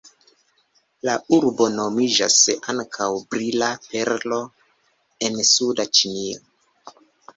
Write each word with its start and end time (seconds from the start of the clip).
La 1.07 1.13
urbo 1.37 1.67
nomiĝas 1.73 2.37
ankaŭ 2.73 3.09
"Brila 3.35 3.69
Perlo 3.91 4.41
en 5.29 5.39
Suda 5.51 5.87
Ĉinio". 5.99 6.43